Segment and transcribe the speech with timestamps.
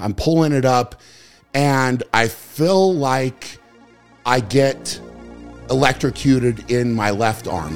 [0.00, 1.00] I'm pulling it up
[1.52, 3.58] and I feel like
[4.24, 5.00] I get
[5.70, 7.74] electrocuted in my left arm.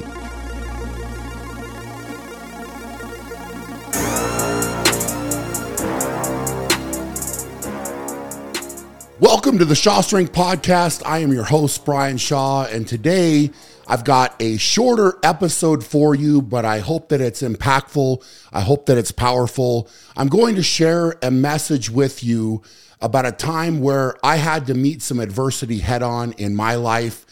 [9.19, 11.01] Welcome to the Shaw Strength Podcast.
[11.05, 13.51] I am your host, Brian Shaw, and today
[13.87, 18.23] I've got a shorter episode for you, but I hope that it's impactful.
[18.51, 19.89] I hope that it's powerful.
[20.15, 22.61] I'm going to share a message with you
[23.01, 27.25] about a time where I had to meet some adversity head on in my life.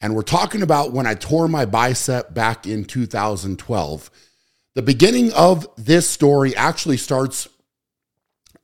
[0.00, 4.10] And we're talking about when I tore my bicep back in 2012.
[4.74, 7.48] The beginning of this story actually starts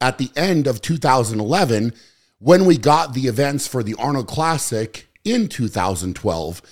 [0.00, 1.94] at the end of 2011
[2.40, 6.62] when we got the events for the Arnold Classic in 2012.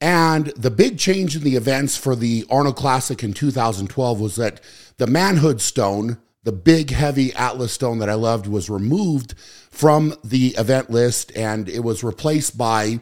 [0.00, 4.60] And the big change in the events for the Arnold Classic in 2012 was that
[4.96, 9.34] the manhood stone, the big heavy Atlas stone that I loved, was removed
[9.70, 13.00] from the event list and it was replaced by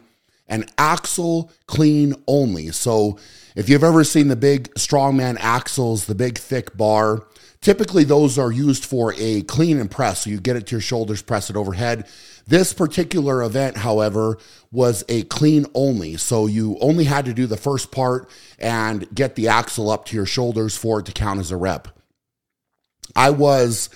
[0.48, 2.68] an axle clean only.
[2.68, 3.18] So
[3.54, 7.26] if you've ever seen the big strongman axles, the big thick bar,
[7.60, 10.24] typically those are used for a clean and press.
[10.24, 12.06] So you get it to your shoulders, press it overhead.
[12.46, 14.38] This particular event, however,
[14.70, 16.16] was a clean only.
[16.16, 20.16] So you only had to do the first part and get the axle up to
[20.16, 21.88] your shoulders for it to count as a rep.
[23.16, 23.90] I was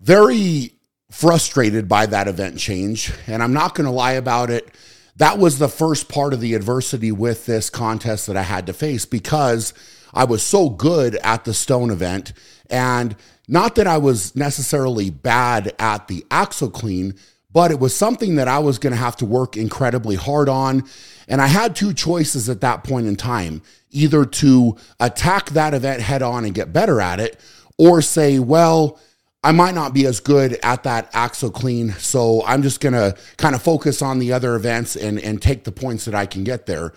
[0.00, 0.72] very
[1.10, 4.74] frustrated by that event change, and I'm not going to lie about it.
[5.16, 8.72] That was the first part of the adversity with this contest that I had to
[8.72, 9.72] face because
[10.12, 12.32] I was so good at the stone event.
[12.68, 13.14] And
[13.46, 17.14] not that I was necessarily bad at the axle clean,
[17.54, 20.84] but it was something that I was going to have to work incredibly hard on.
[21.28, 26.02] And I had two choices at that point in time either to attack that event
[26.02, 27.40] head on and get better at it,
[27.78, 28.98] or say, well,
[29.44, 31.92] I might not be as good at that axle clean.
[31.92, 35.64] So I'm just going to kind of focus on the other events and, and take
[35.64, 36.92] the points that I can get there.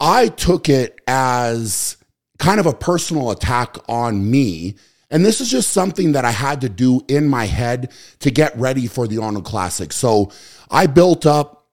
[0.00, 1.98] I took it as
[2.38, 4.76] kind of a personal attack on me
[5.10, 8.56] and this is just something that I had to do in my head to get
[8.56, 9.92] ready for the Arnold Classic.
[9.92, 10.30] So
[10.70, 11.66] I built up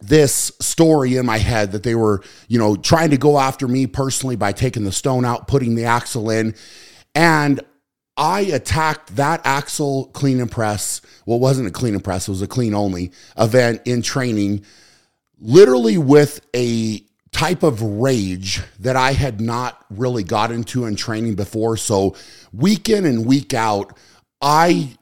[0.00, 3.86] this story in my head that they were, you know, trying to go after me
[3.86, 6.54] personally by taking the stone out, putting the axle in.
[7.14, 7.60] And
[8.16, 11.00] I attacked that axle clean and press.
[11.26, 14.64] Well, it wasn't a clean and press, it was a clean only event in training,
[15.40, 17.04] literally with a
[17.34, 21.76] type of rage that I had not really got into in training before.
[21.76, 22.14] So,
[22.52, 23.98] week in and week out,
[24.40, 24.96] I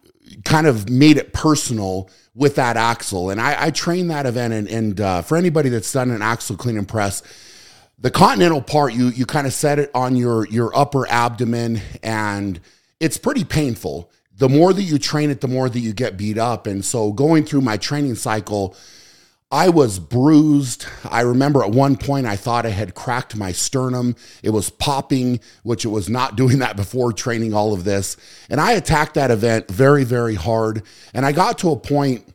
[0.45, 3.29] kind of made it personal with that axle.
[3.29, 4.55] And I, I trained that event.
[4.55, 7.23] And, and uh, for anybody that's done an axle clean and press,
[7.99, 12.59] the continental part, you you kind of set it on your your upper abdomen, and
[12.99, 14.11] it's pretty painful.
[14.35, 16.67] The more that you train it, the more that you get beat up.
[16.67, 18.75] And so, going through my training cycle
[19.53, 20.87] I was bruised.
[21.05, 24.17] I remember at one point I thought I had cracked my sternum.
[24.43, 28.17] It was popping, which it was not doing that before training all of this.
[28.49, 30.83] And I attacked that event very, very hard.
[31.13, 32.27] And I got to a point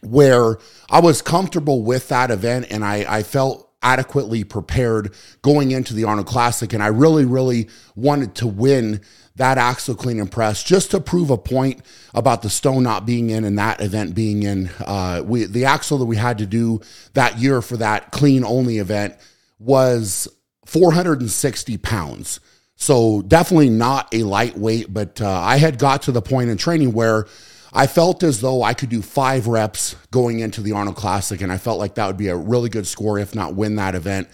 [0.00, 5.94] where I was comfortable with that event and I, I felt adequately prepared going into
[5.94, 6.72] the Arnold Classic.
[6.72, 9.00] And I really, really wanted to win
[9.36, 11.80] that axle clean and press just to prove a point
[12.12, 14.68] about the stone not being in and that event being in.
[14.80, 16.80] Uh, we the axle that we had to do
[17.14, 19.16] that year for that clean only event
[19.60, 20.28] was
[20.66, 22.40] 460 pounds.
[22.74, 26.92] So definitely not a lightweight, but uh, I had got to the point in training
[26.92, 27.26] where
[27.72, 31.52] I felt as though I could do five reps going into the Arnold Classic, and
[31.52, 34.28] I felt like that would be a really good score, if not win that event.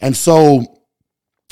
[0.00, 0.80] And so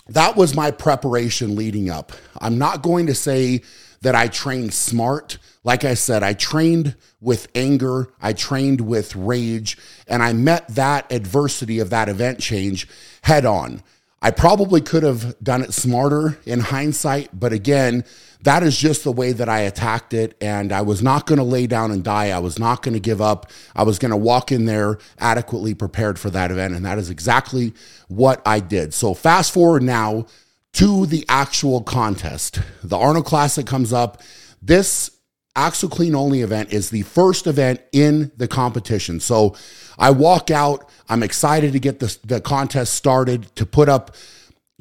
[0.09, 2.13] that was my preparation leading up.
[2.41, 3.63] I'm not going to say
[4.01, 5.39] that I trained smart.
[5.65, 9.79] Like I said, I trained with anger, I trained with rage,
[10.09, 12.89] and I met that adversity of that event change
[13.23, 13.83] head on.
[14.21, 18.05] I probably could have done it smarter in hindsight, but again,
[18.43, 20.37] that is just the way that I attacked it.
[20.41, 22.31] And I was not going to lay down and die.
[22.31, 23.51] I was not going to give up.
[23.75, 26.75] I was going to walk in there adequately prepared for that event.
[26.75, 27.73] And that is exactly
[28.09, 28.95] what I did.
[28.95, 30.27] So fast forward now
[30.75, 32.61] to the actual contest.
[32.83, 34.23] The Arnold Classic comes up.
[34.61, 35.11] This
[35.55, 39.21] Axle Clean Only event is the first event in the competition.
[39.21, 39.55] So
[39.99, 40.89] I walk out.
[41.09, 44.17] I'm excited to get the, the contest started to put up,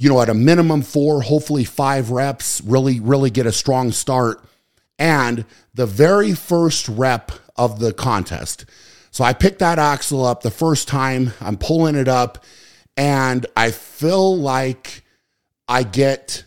[0.01, 4.43] you know, at a minimum four, hopefully five reps, really, really get a strong start.
[4.97, 5.45] And
[5.75, 8.65] the very first rep of the contest.
[9.11, 12.43] So I pick that axle up the first time, I'm pulling it up,
[12.97, 15.03] and I feel like
[15.67, 16.45] I get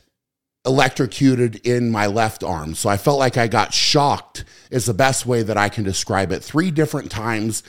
[0.67, 2.75] electrocuted in my left arm.
[2.75, 6.33] So I felt like I got shocked, is the best way that I can describe
[6.33, 6.43] it.
[6.43, 7.63] Three different times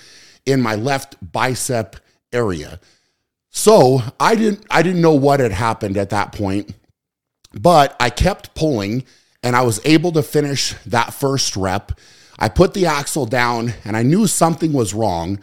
[0.48, 1.98] in my left bicep
[2.34, 2.80] area.
[3.58, 6.76] So I didn't I didn't know what had happened at that point,
[7.54, 9.06] but I kept pulling
[9.42, 11.94] and I was able to finish that first rep.
[12.38, 15.40] I put the axle down and I knew something was wrong,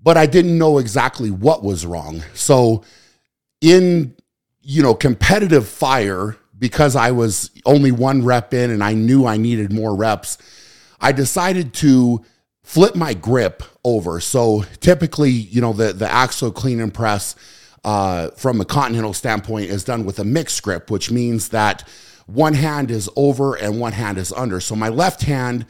[0.00, 2.22] but I didn't know exactly what was wrong.
[2.32, 2.84] So
[3.60, 4.14] in
[4.62, 9.36] you know competitive fire because I was only one rep in and I knew I
[9.36, 10.38] needed more reps,
[11.00, 12.24] I decided to
[12.68, 14.20] flip my grip over.
[14.20, 17.34] So typically, you know, the, the axle clean and press
[17.82, 21.88] uh, from a continental standpoint is done with a mixed grip, which means that
[22.26, 24.60] one hand is over and one hand is under.
[24.60, 25.64] So my left hand,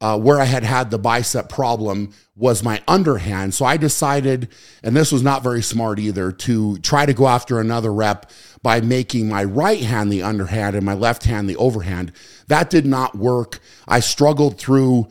[0.00, 3.54] uh, where I had had the bicep problem, was my underhand.
[3.54, 4.48] So I decided,
[4.82, 8.28] and this was not very smart either, to try to go after another rep
[8.60, 12.10] by making my right hand the underhand and my left hand the overhand.
[12.48, 13.60] That did not work.
[13.86, 15.06] I struggled through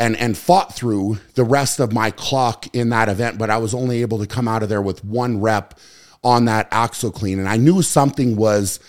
[0.00, 3.74] and and fought through the rest of my clock in that event, but I was
[3.74, 5.78] only able to come out of there with one rep
[6.24, 7.38] on that axle clean.
[7.38, 8.80] And I knew something was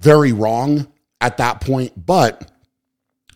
[0.00, 2.50] very wrong at that point, but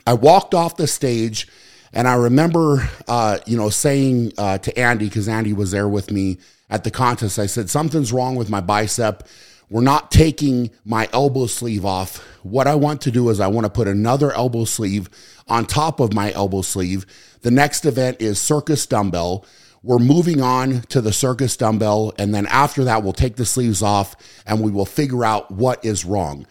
[0.06, 1.49] I walked off the stage
[1.93, 6.10] and I remember, uh, you know, saying uh, to Andy, because Andy was there with
[6.10, 6.38] me
[6.69, 9.28] at the contest, I said, something's wrong with my bicep.
[9.70, 12.17] We're not taking my elbow sleeve off.
[12.43, 15.08] What I want to do is I want to put another elbow sleeve
[15.49, 17.06] on top of my elbow sleeve.
[17.43, 19.44] The next event is circus dumbbell.
[19.82, 22.14] We're moving on to the circus dumbbell.
[22.19, 25.85] And then after that, we'll take the sleeves off and we will figure out what
[25.85, 26.46] is wrong.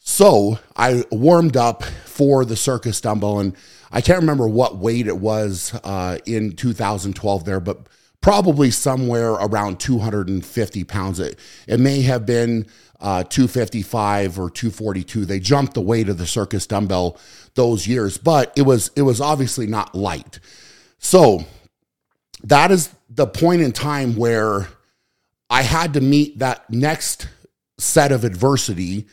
[0.00, 3.56] So I warmed up for the circus dumbbell and
[3.92, 7.86] I can't remember what weight it was uh, in 2012 there, but
[8.20, 11.20] probably somewhere around 250 pounds.
[11.20, 12.66] It, it may have been
[13.00, 15.24] uh, 255 or 242.
[15.24, 17.18] They jumped the weight of the circus dumbbell
[17.54, 20.40] those years, but it was it was obviously not light.
[20.98, 21.44] So
[22.44, 24.68] that is the point in time where
[25.50, 27.28] I had to meet that next
[27.78, 29.06] set of adversity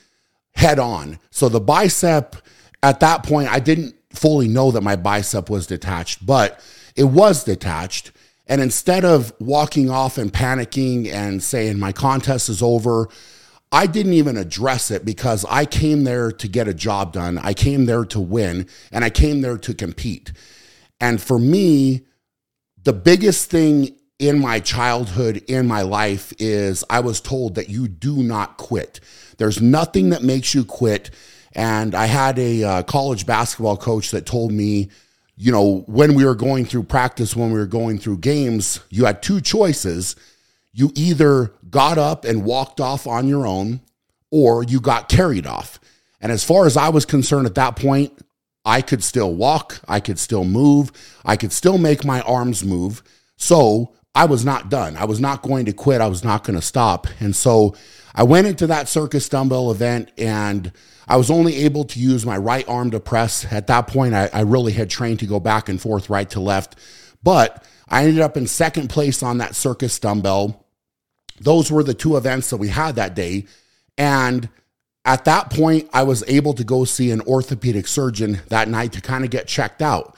[0.54, 1.20] head on.
[1.32, 2.36] So the bicep
[2.82, 6.64] at that point, I didn't fully know that my bicep was detached, but
[6.96, 8.12] it was detached.
[8.48, 13.10] And instead of walking off and panicking and saying, my contest is over,
[13.72, 17.38] I didn't even address it because I came there to get a job done.
[17.38, 20.32] I came there to win and I came there to compete.
[21.00, 22.06] And for me,
[22.84, 27.88] the biggest thing in my childhood, in my life, is I was told that you
[27.88, 29.00] do not quit.
[29.38, 31.12] There's nothing that makes you quit.
[31.54, 34.90] And I had a uh, college basketball coach that told me,
[35.38, 39.06] you know, when we were going through practice, when we were going through games, you
[39.06, 40.16] had two choices.
[40.72, 43.82] You either got up and walked off on your own,
[44.32, 45.80] or you got carried off.
[46.22, 48.14] And as far as I was concerned at that point,
[48.66, 50.92] I could still walk, I could still move,
[51.26, 53.02] I could still make my arms move.
[53.38, 54.98] So I was not done.
[54.98, 56.02] I was not going to quit.
[56.02, 57.08] I was not going to stop.
[57.20, 57.76] And so
[58.14, 60.72] I went into that circus dumbbell event and
[61.08, 63.46] I was only able to use my right arm to press.
[63.52, 66.40] At that point, I, I really had trained to go back and forth, right to
[66.40, 66.76] left.
[67.24, 70.66] But I ended up in second place on that circus dumbbell.
[71.42, 73.46] Those were the two events that we had that day.
[73.98, 74.50] And
[75.06, 79.02] at that point, I was able to go see an orthopedic surgeon that night to
[79.02, 80.16] kind of get checked out.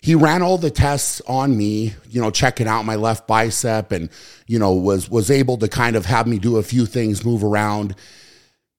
[0.00, 4.10] He ran all the tests on me, you know, checking out my left bicep and,
[4.46, 7.42] you know, was was able to kind of have me do a few things, move
[7.42, 7.94] around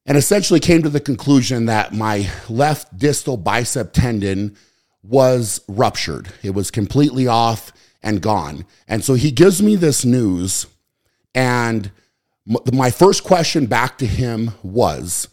[0.05, 4.55] and essentially came to the conclusion that my left distal bicep tendon
[5.03, 6.31] was ruptured.
[6.43, 7.71] It was completely off
[8.05, 8.65] and gone.
[8.87, 10.67] And so he gives me this news.
[11.33, 11.91] And
[12.71, 15.27] my first question back to him was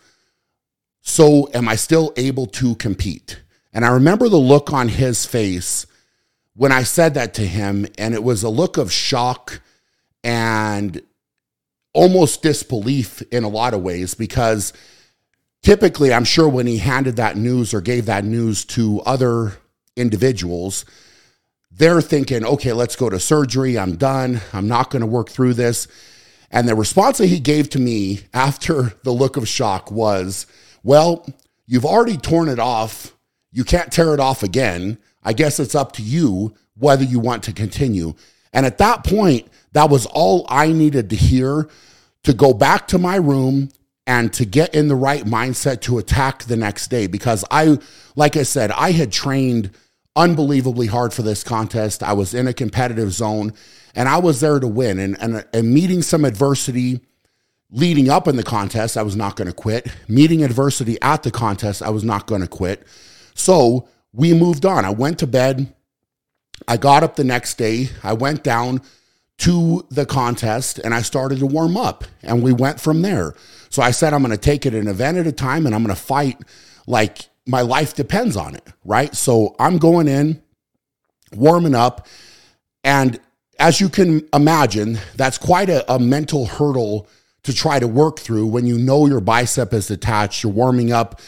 [1.02, 3.42] So, am I still able to compete?
[3.72, 5.86] And I remember the look on his face
[6.54, 7.86] when I said that to him.
[7.98, 9.60] And it was a look of shock
[10.24, 11.02] and
[11.94, 14.72] almost disbelief in a lot of ways because
[15.62, 19.58] typically, I'm sure when he handed that news or gave that news to other
[19.96, 20.84] individuals,
[21.74, 23.78] they're thinking, okay, let's go to surgery.
[23.78, 24.40] I'm done.
[24.52, 25.88] I'm not going to work through this.
[26.50, 30.46] And the response that he gave to me after the look of shock was,
[30.82, 31.26] well,
[31.66, 33.16] you've already torn it off.
[33.52, 34.98] You can't tear it off again.
[35.22, 38.14] I guess it's up to you whether you want to continue.
[38.52, 41.68] And at that point, that was all I needed to hear
[42.24, 43.70] to go back to my room
[44.06, 47.06] and to get in the right mindset to attack the next day.
[47.06, 47.78] Because I,
[48.14, 49.70] like I said, I had trained
[50.16, 52.02] unbelievably hard for this contest.
[52.02, 53.52] I was in a competitive zone
[53.94, 54.98] and I was there to win.
[54.98, 57.00] And, and, and meeting some adversity,
[57.70, 59.88] leading up in the contest, I was not going to quit.
[60.08, 62.86] Meeting adversity at the contest, I was not going to quit.
[63.34, 64.84] So we moved on.
[64.84, 65.72] I went to bed.
[66.68, 67.88] I got up the next day.
[68.02, 68.82] I went down
[69.38, 73.34] to the contest and I started to warm up and we went from there.
[73.70, 75.82] So I said, I'm going to take it an event at a time and I'm
[75.82, 76.38] going to fight
[76.86, 78.66] like my life depends on it.
[78.84, 79.14] Right.
[79.14, 80.42] So I'm going in,
[81.34, 82.06] warming up.
[82.84, 83.20] And
[83.58, 87.08] as you can imagine, that's quite a, a mental hurdle
[87.44, 91.20] to try to work through when you know your bicep is detached, you're warming up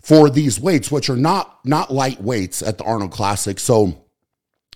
[0.00, 3.58] for these weights, which are not not light weights at the Arnold Classic.
[3.58, 4.02] So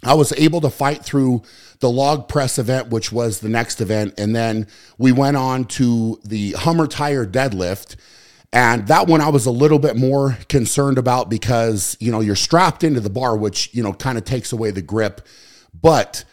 [0.02, 1.42] I was able to fight through
[1.80, 4.14] the log press event, which was the next event.
[4.18, 7.96] And then we went on to the Hummer tire deadlift.
[8.52, 12.36] And that one I was a little bit more concerned about because, you know, you're
[12.36, 15.26] strapped into the bar, which, you know, kind of takes away the grip.
[15.74, 16.24] But,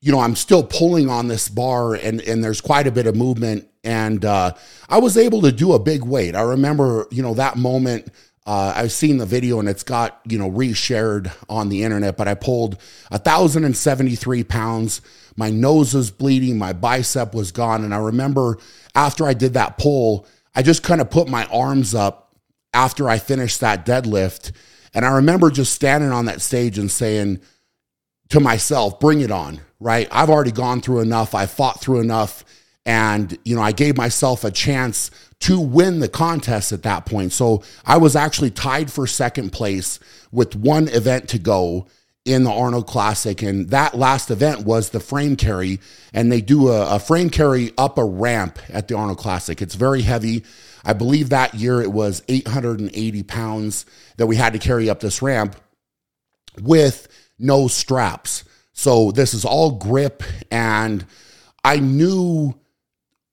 [0.00, 3.14] you know, I'm still pulling on this bar and, and there's quite a bit of
[3.16, 3.68] movement.
[3.82, 4.54] And uh,
[4.88, 6.34] I was able to do a big weight.
[6.34, 8.10] I remember, you know, that moment
[8.46, 12.26] uh, I've seen the video and it's got, you know, reshared on the internet, but
[12.26, 12.78] I pulled
[13.10, 15.02] 1,073 pounds.
[15.36, 16.58] My nose was bleeding.
[16.58, 17.84] My bicep was gone.
[17.84, 18.58] And I remember
[18.94, 22.34] after I did that pull, I just kind of put my arms up
[22.74, 24.52] after I finished that deadlift.
[24.94, 27.40] And I remember just standing on that stage and saying
[28.30, 30.08] to myself, bring it on, right?
[30.10, 31.34] I've already gone through enough.
[31.34, 32.44] I fought through enough.
[32.86, 37.32] And, you know, I gave myself a chance to win the contest at that point.
[37.32, 39.98] So I was actually tied for second place
[40.32, 41.86] with one event to go
[42.24, 43.42] in the Arnold Classic.
[43.42, 45.80] And that last event was the frame carry.
[46.12, 49.60] And they do a, a, frame carry up a ramp at the Arnold Classic.
[49.62, 50.44] It's very heavy.
[50.84, 53.86] I believe that year it was 880 pounds
[54.16, 55.56] that we had to carry up this ramp
[56.60, 57.08] with
[57.38, 58.44] no straps.
[58.72, 60.22] So this is all grip.
[60.50, 61.06] And
[61.64, 62.54] I knew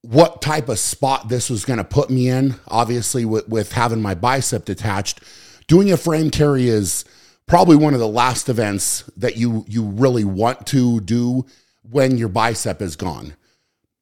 [0.02, 2.56] what type of spot this was going to put me in.
[2.68, 5.20] Obviously, with, with having my bicep detached,
[5.68, 7.04] doing a frame carry is
[7.48, 11.46] probably one of the last events that you you really want to do
[11.90, 13.36] when your bicep is gone.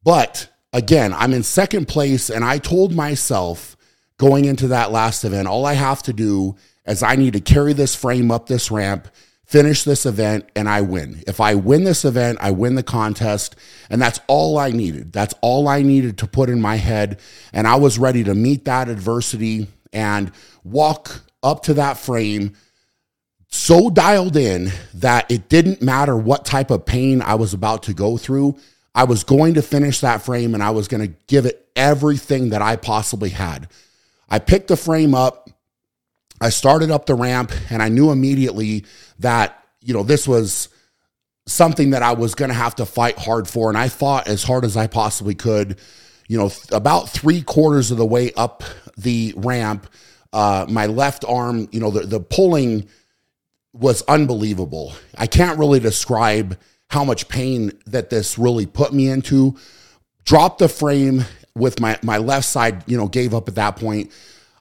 [0.04, 3.78] But again, I'm in second place, and I told myself
[4.18, 7.74] going into that last event, all I have to do is I need to carry
[7.74, 9.08] this frame up this ramp
[9.46, 11.24] finish this event and I win.
[11.28, 13.56] If I win this event, I win the contest.
[13.90, 15.14] And that's all I needed.
[15.14, 17.20] That's all I needed to put in my head.
[17.54, 20.32] And I was ready to meet that adversity and
[20.64, 22.56] walk up to that frame
[23.56, 27.94] so dialed in that it didn't matter what type of pain I was about to
[27.94, 28.58] go through.
[28.94, 32.50] I was going to finish that frame and I was going to give it everything
[32.50, 33.70] that I possibly had.
[34.30, 35.50] I picked the frame up.
[36.42, 38.86] I started up the ramp and I knew immediately
[39.20, 40.70] that, you know, this was
[41.46, 43.70] something that I was going to have to fight hard for.
[43.70, 45.80] And I fought as hard as I possibly could.
[46.28, 48.64] You know, th- about three quarters of the way up
[48.98, 49.88] the ramp,
[50.34, 52.90] uh, my left arm, you know, the, the pulling
[53.78, 54.94] was unbelievable.
[55.18, 56.58] I can't really describe
[56.90, 59.58] how much pain that this really put me into.
[60.24, 64.12] Dropped the frame with my, my left side, you know, gave up at that point.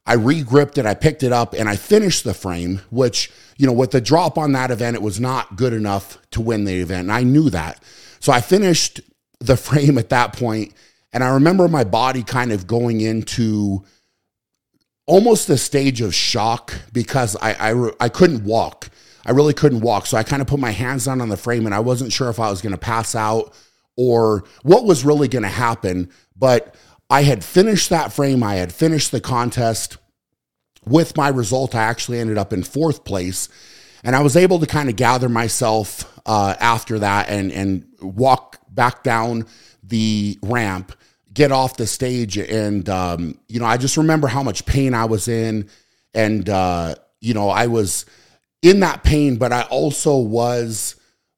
[0.07, 3.73] I regripped it, I picked it up, and I finished the frame, which, you know,
[3.73, 7.03] with the drop on that event, it was not good enough to win the event.
[7.03, 7.83] And I knew that.
[8.21, 9.01] So I finished
[9.41, 10.75] the frame at that point,
[11.13, 13.85] and I remember my body kind of going into
[15.07, 18.89] almost a stage of shock because I, I, I couldn't walk.
[19.27, 20.07] I really couldn't walk.
[20.07, 22.29] So I kind of put my hands down on the frame and I wasn't sure
[22.29, 23.55] if I was going to pass out
[23.97, 26.11] or what was really going to happen.
[26.37, 26.75] But
[27.09, 29.99] I had finished that frame, I had finished the contest.
[30.87, 33.49] With my result, I actually ended up in fourth place.
[34.03, 38.59] And I was able to kind of gather myself uh, after that and, and walk
[38.69, 39.47] back down
[39.83, 40.93] the ramp,
[41.33, 42.37] get off the stage.
[42.37, 45.71] And, um, you know, I just remember how much pain I was in.
[46.13, 48.05] And, uh, you know, I was
[48.65, 50.97] in that pain, but I also was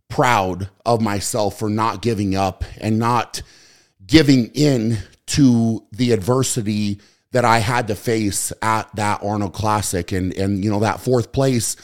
[0.09, 3.43] proud of myself for not giving up and not
[4.07, 7.01] giving in to the adversity
[7.33, 11.33] that I had to face at that Arnold Classic, and and you know that fourth
[11.33, 11.77] place,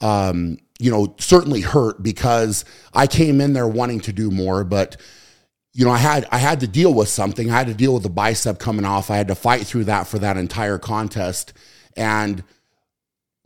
[0.00, 4.96] um, you know, certainly hurt because I came in there wanting to do more, but
[5.72, 7.48] you know, I had I had to deal with something.
[7.48, 9.12] I had to deal with the bicep coming off.
[9.12, 11.52] I had to fight through that for that entire contest,
[11.96, 12.42] and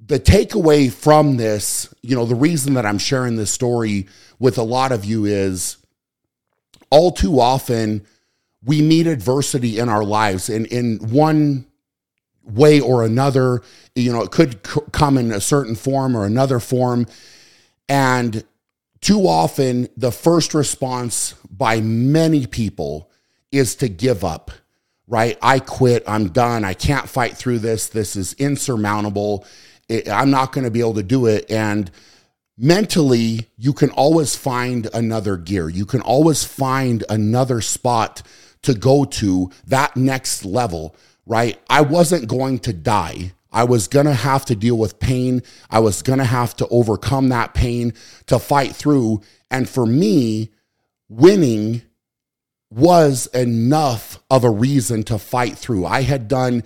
[0.06, 4.06] the takeaway from this, you know, the reason that I'm sharing this story
[4.38, 5.76] with a lot of you is
[6.90, 8.04] all too often
[8.64, 11.66] we meet adversity in our lives and in one
[12.44, 13.62] way or another
[13.94, 17.06] you know it could come in a certain form or another form
[17.88, 18.44] and
[19.00, 23.08] too often the first response by many people
[23.52, 24.50] is to give up
[25.12, 25.36] right?
[25.42, 26.04] I quit.
[26.06, 26.64] I'm done.
[26.64, 27.88] I can't fight through this.
[27.88, 29.44] This is insurmountable.
[29.88, 31.50] It, I'm not going to be able to do it.
[31.50, 31.90] And
[32.56, 35.68] mentally, you can always find another gear.
[35.68, 38.22] You can always find another spot
[38.62, 40.94] to go to that next level,
[41.26, 41.60] right?
[41.68, 43.32] I wasn't going to die.
[43.52, 45.42] I was going to have to deal with pain.
[45.68, 47.92] I was going to have to overcome that pain
[48.26, 49.20] to fight through.
[49.50, 50.50] And for me,
[51.08, 51.82] winning
[52.70, 55.84] was enough of a reason to fight through.
[55.84, 56.64] I had done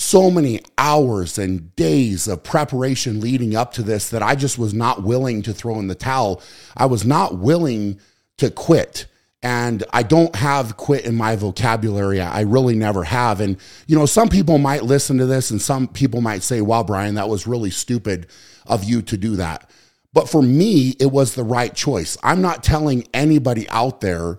[0.00, 4.72] so many hours and days of preparation leading up to this that I just was
[4.72, 6.40] not willing to throw in the towel.
[6.76, 7.98] I was not willing
[8.36, 9.06] to quit.
[9.42, 12.20] And I don't have quit in my vocabulary.
[12.20, 13.40] I really never have.
[13.40, 13.56] And,
[13.88, 17.16] you know, some people might listen to this and some people might say, wow, Brian,
[17.16, 18.28] that was really stupid
[18.66, 19.68] of you to do that.
[20.12, 22.16] But for me, it was the right choice.
[22.22, 24.38] I'm not telling anybody out there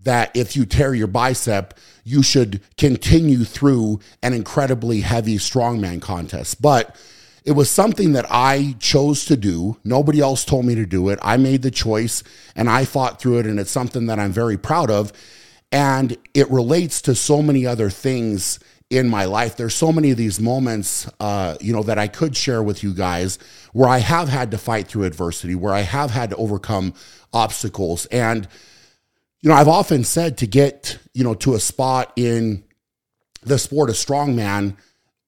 [0.00, 1.74] that if you tear your bicep,
[2.04, 6.62] you should continue through an incredibly heavy strongman contest.
[6.62, 6.96] But
[7.44, 9.78] it was something that I chose to do.
[9.84, 11.18] Nobody else told me to do it.
[11.22, 12.22] I made the choice
[12.54, 13.46] and I fought through it.
[13.46, 15.12] And it's something that I'm very proud of.
[15.72, 18.58] And it relates to so many other things
[18.90, 19.56] in my life.
[19.56, 22.94] There's so many of these moments, uh, you know, that I could share with you
[22.94, 23.38] guys
[23.72, 26.94] where I have had to fight through adversity, where I have had to overcome
[27.32, 28.06] obstacles.
[28.06, 28.48] And,
[29.40, 32.64] you know, I've often said to get, you know, to a spot in
[33.42, 34.76] the sport of strongman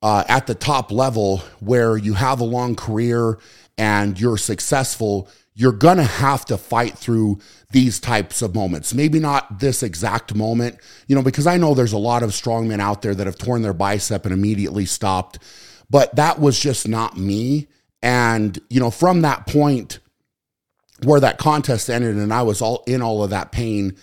[0.02, 3.38] uh, at the top level where you have a long career
[3.78, 7.38] and you're successful, you're going to have to fight through
[7.70, 8.94] these types of moments.
[8.94, 12.80] Maybe not this exact moment, you know, because I know there's a lot of strongmen
[12.80, 15.38] out there that have torn their bicep and immediately stopped,
[15.88, 17.68] but that was just not me.
[18.02, 19.98] And, you know, from that point
[21.04, 23.96] where that contest ended and I was all in all of that pain,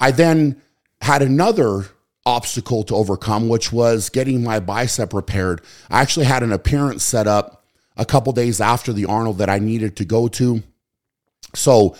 [0.00, 0.60] I then
[1.00, 1.86] had another
[2.26, 5.60] obstacle to overcome, which was getting my bicep repaired.
[5.90, 7.64] I actually had an appearance set up
[7.96, 10.62] a couple days after the Arnold that I needed to go to.
[11.54, 11.96] So,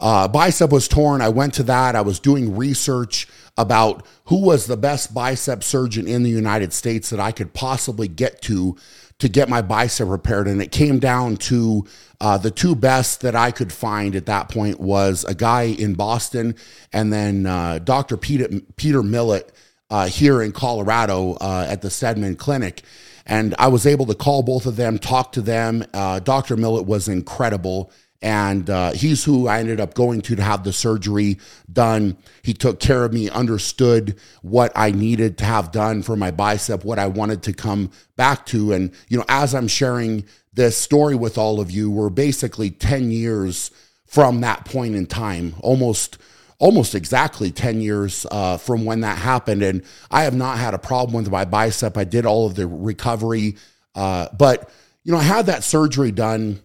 [0.00, 1.20] uh, bicep was torn.
[1.20, 1.96] I went to that.
[1.96, 7.10] I was doing research about who was the best bicep surgeon in the United States
[7.10, 8.76] that I could possibly get to
[9.18, 10.46] to get my bicep repaired.
[10.46, 11.84] And it came down to
[12.20, 15.94] uh, the two best that I could find at that point was a guy in
[15.94, 16.54] Boston
[16.92, 18.16] and then uh, Dr.
[18.16, 19.52] Peter, Peter Millett
[19.90, 22.82] uh, here in Colorado uh, at the Steadman Clinic.
[23.26, 25.84] And I was able to call both of them, talk to them.
[25.92, 26.56] Uh, Dr.
[26.56, 27.90] Millett was incredible.
[28.20, 31.38] And uh, he's who I ended up going to to have the surgery
[31.72, 32.16] done.
[32.42, 36.84] He took care of me, understood what I needed to have done for my bicep,
[36.84, 38.72] what I wanted to come back to.
[38.72, 43.12] And, you know, as I'm sharing this story with all of you, we're basically 10
[43.12, 43.70] years
[44.04, 46.18] from that point in time, almost
[46.58, 49.62] almost exactly 10 years uh, from when that happened.
[49.62, 51.96] And I have not had a problem with my bicep.
[51.96, 53.56] I did all of the recovery.
[53.94, 54.68] Uh, but,
[55.04, 56.60] you know, I had that surgery done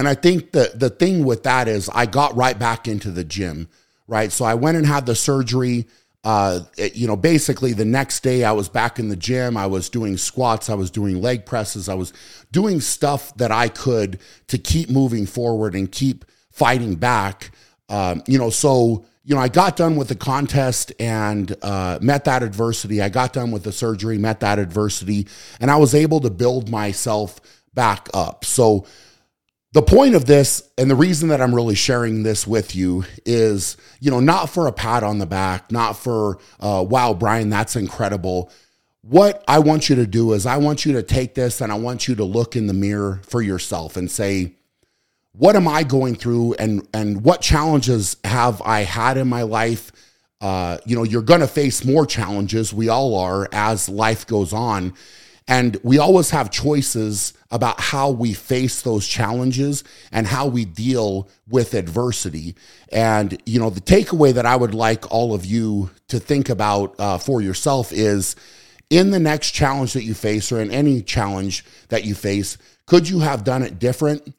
[0.00, 3.22] and I think the the thing with that is I got right back into the
[3.22, 3.68] gym,
[4.06, 4.32] right?
[4.32, 5.88] So I went and had the surgery.
[6.24, 9.58] Uh, it, you know, basically the next day I was back in the gym.
[9.58, 10.70] I was doing squats.
[10.70, 11.86] I was doing leg presses.
[11.86, 12.14] I was
[12.50, 17.50] doing stuff that I could to keep moving forward and keep fighting back.
[17.90, 22.24] Um, you know, so you know, I got done with the contest and uh, met
[22.24, 23.02] that adversity.
[23.02, 25.28] I got done with the surgery, met that adversity,
[25.60, 27.38] and I was able to build myself
[27.74, 28.46] back up.
[28.46, 28.86] So
[29.72, 33.76] the point of this and the reason that I'm really sharing this with you is,
[34.00, 37.76] you know, not for a pat on the back, not for, uh, wow, Brian, that's
[37.76, 38.50] incredible.
[39.02, 41.76] What I want you to do is I want you to take this and I
[41.76, 44.56] want you to look in the mirror for yourself and say,
[45.32, 49.92] what am I going through and, and what challenges have I had in my life?
[50.40, 52.74] Uh, you know, you're going to face more challenges.
[52.74, 54.94] We all are as life goes on.
[55.50, 59.82] And we always have choices about how we face those challenges
[60.12, 62.54] and how we deal with adversity.
[62.92, 66.94] And, you know, the takeaway that I would like all of you to think about
[67.00, 68.36] uh, for yourself is
[68.90, 73.08] in the next challenge that you face or in any challenge that you face, could
[73.08, 74.32] you have done it different?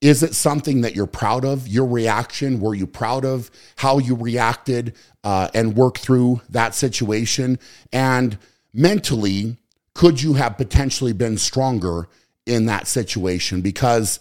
[0.00, 1.68] Is it something that you're proud of?
[1.68, 2.58] Your reaction?
[2.58, 7.60] Were you proud of how you reacted uh, and worked through that situation?
[7.92, 8.36] And
[8.74, 9.56] mentally,
[9.94, 12.08] could you have potentially been stronger
[12.46, 13.60] in that situation?
[13.60, 14.18] Because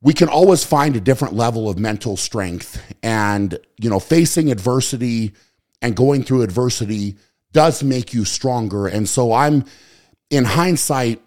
[0.00, 2.82] we can always find a different level of mental strength.
[3.02, 5.32] And, you know, facing adversity
[5.82, 7.16] and going through adversity
[7.52, 8.86] does make you stronger.
[8.86, 9.64] And so I'm,
[10.30, 11.20] in hindsight,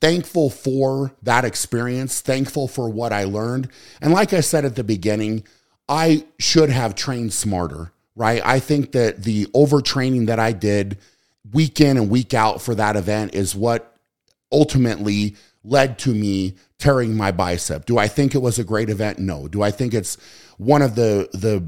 [0.00, 3.70] thankful for that experience, thankful for what I learned.
[4.00, 5.44] And like I said at the beginning,
[5.88, 8.42] I should have trained smarter right?
[8.44, 10.98] I think that the overtraining that I did
[11.52, 13.96] week in and week out for that event is what
[14.50, 17.86] ultimately led to me tearing my bicep.
[17.86, 19.18] Do I think it was a great event?
[19.18, 19.48] No.
[19.48, 20.16] Do I think it's
[20.58, 21.64] one of the the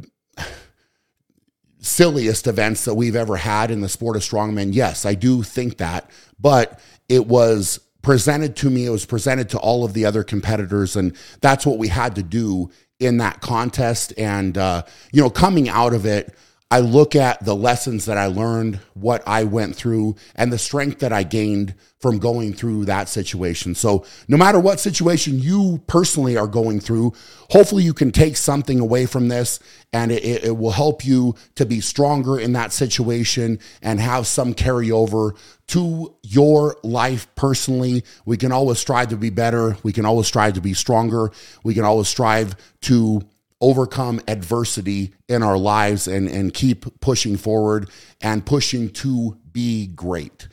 [1.81, 4.75] silliest events that we've ever had in the sport of strongman?
[4.75, 9.59] Yes, I do think that, but it was presented to me, it was presented to
[9.59, 14.13] all of the other competitors and that's what we had to do in that contest
[14.17, 16.35] and uh, you know coming out of it
[16.69, 20.99] I look at the lessons that I learned, what I went through, and the strength
[20.99, 23.77] that I gained from going through that situation.
[23.77, 27.13] So, no matter what situation you personally are going through,
[27.51, 29.61] hopefully you can take something away from this
[29.93, 34.53] and it, it will help you to be stronger in that situation and have some
[34.53, 38.03] carryover to your life personally.
[38.25, 39.77] We can always strive to be better.
[39.85, 41.31] We can always strive to be stronger.
[41.63, 43.23] We can always strive to
[43.61, 47.91] overcome adversity in our lives and, and keep pushing forward
[48.21, 50.49] and pushing to be great.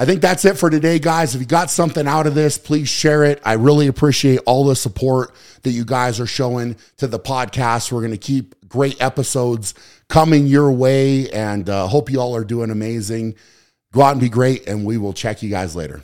[0.00, 1.34] I think that's it for today, guys.
[1.34, 3.40] If you got something out of this, please share it.
[3.44, 7.90] I really appreciate all the support that you guys are showing to the podcast.
[7.90, 9.74] We're going to keep great episodes
[10.08, 13.34] coming your way and uh, hope you all are doing amazing.
[13.92, 16.02] Go out and be great, and we will check you guys later.